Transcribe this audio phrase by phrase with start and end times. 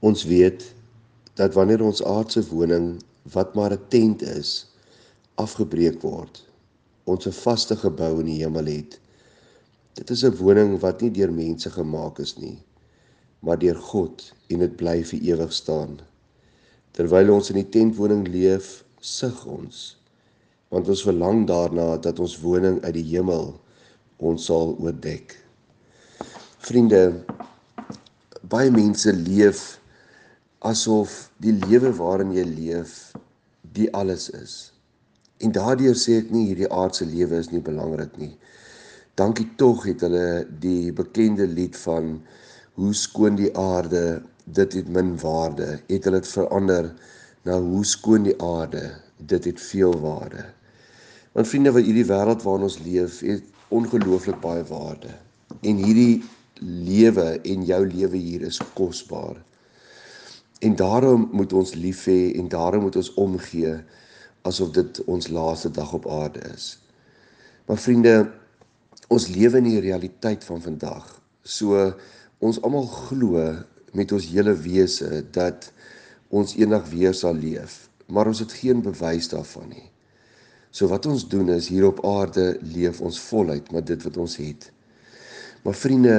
[0.00, 0.64] Ons weet
[1.36, 2.94] dat wanneer ons aardse woning
[3.32, 4.66] wat maar 'n tent is,
[5.34, 6.44] afgebreek word,
[7.04, 9.00] ons 'n vaste gebou in die hemel het.
[9.94, 12.58] Dit is 'n woning wat nie deur mense gemaak is nie,
[13.40, 16.00] maar deur God en dit bly vir ewig staan.
[16.92, 19.96] Terwyl ons in die tentwoning leef, sug ons,
[20.68, 23.60] want ons verlang daarna dat ons woning uit die hemel
[24.16, 25.36] ons sal oordek.
[26.58, 27.24] Vriende,
[28.42, 29.79] baie mense leef
[30.60, 33.12] asof die lewe waarin jy leef
[33.72, 34.72] die alles is.
[35.40, 38.34] En daardeur sê ek nie hierdie aardse lewe is nie belangrik nie.
[39.16, 42.18] Dankie tog het hulle die bekende lied van
[42.76, 46.90] hoe skoon die aarde, dit het min waarde, het hulle dit verander
[47.48, 50.44] na hoe skoon die aarde, dit het veel waarde.
[51.32, 55.12] Want vriende, wat hierdie wêreld waarin ons leef, het ongelooflik baie waarde.
[55.64, 56.20] En hierdie
[56.60, 59.38] lewe en jou lewe hier is kosbaar.
[60.60, 63.74] En daarom moet ons lief hê en daarom moet ons omgee
[64.44, 66.76] asof dit ons laaste dag op aarde is.
[67.66, 68.14] Maar vriende,
[69.08, 71.06] ons lewe in die realiteit van vandag.
[71.42, 71.92] So
[72.38, 73.44] ons almal glo
[73.96, 75.70] met ons hele wese dat
[76.28, 79.88] ons eendag weer sal leef, maar ons het geen bewys daarvan nie.
[80.70, 84.36] So wat ons doen is hier op aarde leef ons voluit met dit wat ons
[84.38, 84.68] het.
[85.64, 86.14] Maar vriende,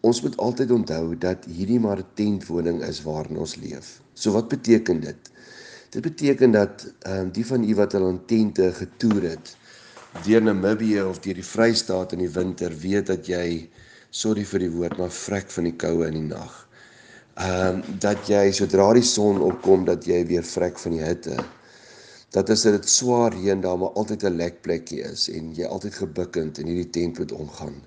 [0.00, 4.00] Ons moet altyd onthou dat hierdie maar 'n tentwoning is waarin ons leef.
[4.14, 5.30] So wat beteken dit?
[5.90, 9.56] Dit beteken dat ehm um, die van u wat al in tente getoer het
[10.24, 13.68] deur Namibië of deur die Vrystaat in die winter weet dat jy
[14.10, 16.68] sorry vir die woord maar vrek van die koue in die nag.
[17.34, 21.36] Ehm um, dat jy sodra die son opkom dat jy weer vrek van die hitte.
[22.30, 25.94] Dat as dit swaar reën daar maar altyd 'n lek plekkie is en jy altyd
[25.94, 27.82] gebukkend in hierdie tent moet omgaan.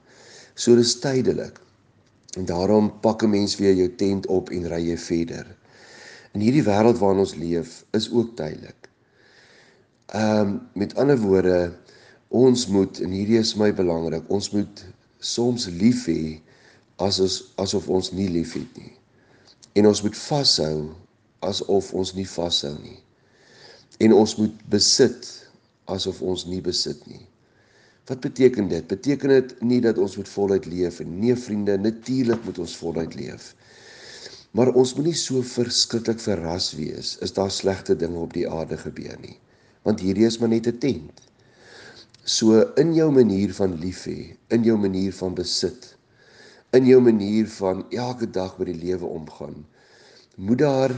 [0.55, 1.61] So dis tydelik.
[2.37, 5.57] En daarom pak 'n mens weer jou tent op en ry jy verder.
[6.31, 8.89] In hierdie wêreld waarin ons leef, is ook tydelik.
[10.05, 11.73] Ehm um, met ander woorde,
[12.27, 14.85] ons moet en hierdie is my belangrik, ons moet
[15.19, 16.39] soms lief hê
[16.95, 18.93] as ons asof ons nie liefhet nie.
[19.73, 20.91] En ons moet vashou
[21.39, 22.99] asof ons nie vashou nie.
[23.99, 25.27] En ons moet besit
[25.85, 27.25] asof ons nie besit nie.
[28.09, 28.87] Wat beteken dit?
[28.87, 31.17] Beteken dit nie dat ons moet voluit leef nie?
[31.27, 33.51] Nee vriende, natuurlik moet ons voluit leef.
[34.57, 39.15] Maar ons moenie so verskriklik verras wees as daar slegte dinge op die aarde gebeur
[39.21, 39.37] nie.
[39.87, 41.21] Want hierdie is maar net 'n tent.
[42.23, 45.95] So in jou manier van lief hê, in jou manier van besit,
[46.71, 49.65] in jou manier van elke dag met die lewe omgaan,
[50.35, 50.91] moet daar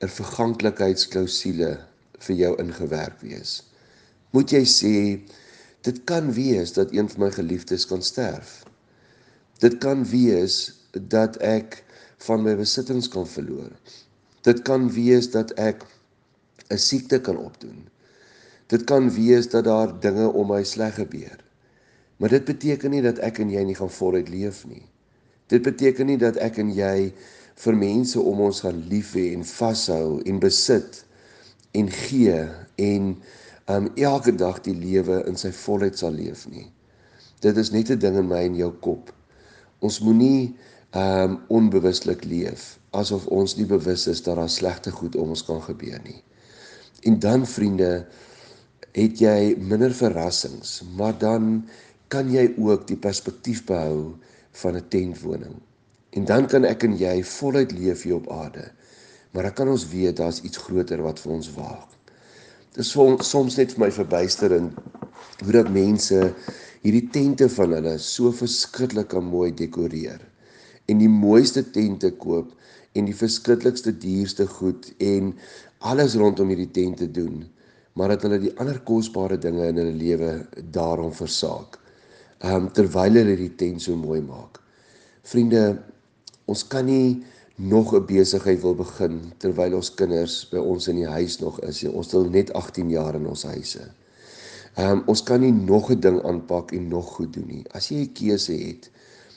[0.00, 1.78] 'n verganklikheidsklausule
[2.18, 3.62] vir jou ingewerk wees.
[4.30, 4.94] Moet jy sê
[5.80, 8.62] Dit kan wees dat een van my geliefdes kan sterf.
[9.58, 11.82] Dit kan wees dat ek
[12.26, 13.70] van my besittings kan verloor.
[14.44, 15.84] Dit kan wees dat ek
[16.70, 17.88] 'n siekte kan opdoen.
[18.66, 21.38] Dit kan wees dat daar dinge om my sleg gebeur.
[22.16, 24.82] Maar dit beteken nie dat ek en jy nie gaan voluit leef nie.
[25.46, 27.12] Dit beteken nie dat ek en jy
[27.54, 31.04] vir mense om ons gaan lief hê en vashou en besit
[31.72, 33.16] en gee en
[33.70, 36.66] um elke dag die lewe in sy volheid sal leef nie.
[37.40, 39.12] Dit is net 'n ding in my en jou kop.
[39.80, 40.56] Ons moenie
[40.92, 45.62] um onbewuslik leef asof ons nie bewus is dat daar slegte goed om ons kan
[45.62, 46.18] gebeur nie.
[47.06, 48.06] En dan vriende,
[48.92, 51.62] het jy minder verrassings, maar dan
[52.10, 54.16] kan jy ook die perspektief behou
[54.62, 55.56] van 'n tentwoning.
[56.10, 58.72] En dan kan ek en jy voluit leef hier op aarde.
[59.30, 61.86] Maar dan kan ons weet daar's iets groter wat vir ons wag.
[62.70, 62.92] Dit is
[63.30, 64.76] soms net vir my verbuisterend
[65.40, 66.18] hoe dat mense
[66.84, 70.20] hierdie tente van hulle so verskriklik mooi dekoreer
[70.88, 72.52] en die mooiste tente koop
[72.94, 75.32] en die verskriklikste duurste goed en
[75.90, 77.42] alles rondom hierdie tente doen
[77.98, 80.30] maar dat hulle die ander kosbare dinge in hulle lewe
[80.72, 81.78] daarom versaak.
[82.40, 84.60] Ehm um, terwyl hulle die tent so mooi maak.
[85.28, 85.64] Vriende,
[86.48, 87.20] ons kan nie
[87.60, 91.84] nog 'n besigheid wil begin terwyl ons kinders by ons in die huis nog is.
[91.84, 93.92] Ons stel net 18 jaar in ons huise.
[94.74, 97.64] Ehm um, ons kan nie nog 'n ding aanpak en nog goed doen nie.
[97.70, 98.90] As jy 'n keuse het,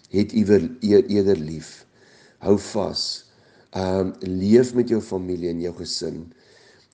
[0.09, 1.85] het iewers e-, eerder lief.
[2.37, 3.25] Hou vas.
[3.69, 6.33] Ehm um, leef met jou familie en jou gesin.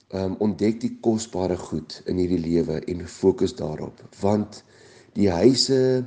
[0.08, 4.64] Ehm um, ontdek die kosbare goed in hierdie lewe en fokus daarop, want
[5.14, 6.06] die huise,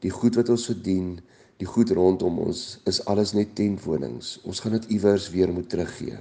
[0.00, 1.20] die goed wat ons verdien,
[1.64, 4.36] die goed rondom ons is alles net tentwonings.
[4.44, 6.18] Ons gaan dit iewers weer moet teruggee.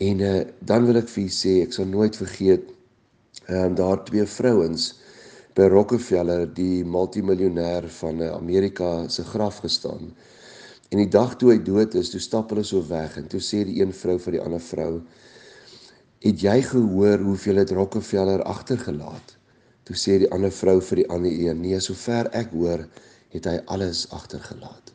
[0.00, 2.68] En uh, dan wil ek vir u sê, ek sal nooit vergeet
[3.50, 4.84] ehm um, daar twee vrouens
[5.56, 10.12] by Rockefeller, die multimiljonêr van uh, Amerika se graf gestaan.
[10.90, 13.64] En die dag toe hy dood is, toe stap hulle so weg en toe sê
[13.66, 14.92] die een vrou vir die ander vrou:
[16.22, 19.36] "Het jy gehoor hoeveel het Rockefeller agtergelaat?"
[19.88, 22.86] Toe sê die ander vrou vir die ander een: "Nee, sover ek hoor,
[23.30, 24.92] het hy alles agtergelaat."